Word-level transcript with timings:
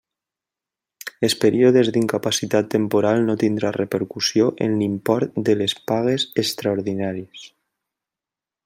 Els 1.27 1.35
períodes 1.43 1.91
d'incapacitat 1.97 2.71
temporal 2.77 3.21
no 3.27 3.37
tindran 3.45 3.77
repercussió 3.77 4.49
en 4.69 4.75
l'import 4.81 5.39
de 5.51 5.57
les 5.61 5.79
pagues 5.93 6.29
extraordinàries. 6.47 7.47